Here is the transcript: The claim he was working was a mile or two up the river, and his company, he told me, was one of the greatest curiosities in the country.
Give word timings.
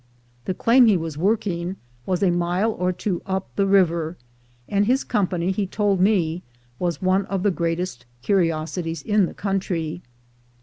The 0.45 0.55
claim 0.55 0.87
he 0.87 0.97
was 0.97 1.15
working 1.15 1.75
was 2.07 2.23
a 2.23 2.31
mile 2.31 2.71
or 2.71 2.91
two 2.91 3.21
up 3.27 3.55
the 3.55 3.67
river, 3.67 4.17
and 4.67 4.85
his 4.87 5.03
company, 5.03 5.51
he 5.51 5.67
told 5.67 5.99
me, 6.01 6.41
was 6.79 7.03
one 7.03 7.27
of 7.27 7.43
the 7.43 7.51
greatest 7.51 8.07
curiosities 8.23 9.03
in 9.03 9.27
the 9.27 9.35
country. 9.35 10.01